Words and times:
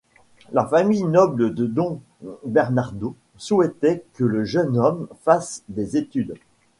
La 0.51 0.65
famille 0.65 1.03
noble 1.03 1.53
de 1.53 1.67
Don 1.67 2.01
Bernardo 2.43 3.15
souhaitait 3.37 4.03
que 4.15 4.23
le 4.23 4.43
jeune 4.43 4.75
homme 4.79 5.07
fasse 5.23 5.61
des 5.69 5.95
études. 5.95 6.33